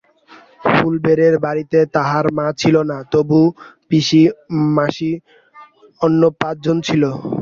ফুলবেড়ের 0.69 1.35
বাড়িতে 1.45 1.79
তাহার 1.95 2.25
মা 2.37 2.47
ছিল 2.61 2.75
না, 2.91 2.97
তবু 3.11 3.39
পিসি 3.89 4.21
মাসি 4.77 5.11
অন্য 6.01 6.21
পাঁচজন 6.41 6.77
ছিল। 6.87 7.03